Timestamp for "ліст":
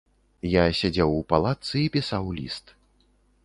2.41-2.65